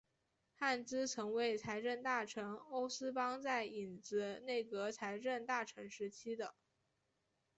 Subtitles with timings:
[0.55, 6.55] 汉兹曾为财政大臣欧思邦在影子内阁财政大臣时期的。